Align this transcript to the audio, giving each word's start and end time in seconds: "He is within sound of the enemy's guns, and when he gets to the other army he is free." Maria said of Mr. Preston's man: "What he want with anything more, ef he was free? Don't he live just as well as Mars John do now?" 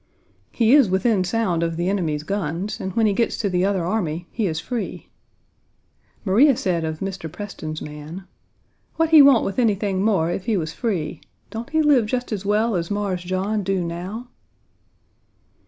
"He 0.51 0.73
is 0.73 0.89
within 0.89 1.23
sound 1.23 1.61
of 1.61 1.77
the 1.77 1.87
enemy's 1.87 2.23
guns, 2.23 2.79
and 2.79 2.91
when 2.95 3.05
he 3.05 3.13
gets 3.13 3.37
to 3.37 3.51
the 3.51 3.63
other 3.63 3.83
army 3.85 4.27
he 4.31 4.47
is 4.47 4.59
free." 4.59 5.09
Maria 6.25 6.57
said 6.57 6.83
of 6.83 7.01
Mr. 7.01 7.31
Preston's 7.31 7.83
man: 7.83 8.23
"What 8.95 9.11
he 9.11 9.21
want 9.21 9.45
with 9.45 9.59
anything 9.59 10.03
more, 10.03 10.31
ef 10.31 10.45
he 10.45 10.57
was 10.57 10.73
free? 10.73 11.21
Don't 11.51 11.69
he 11.69 11.83
live 11.83 12.07
just 12.07 12.31
as 12.31 12.43
well 12.43 12.75
as 12.75 12.89
Mars 12.89 13.23
John 13.23 13.61
do 13.61 13.83
now?" 13.83 14.29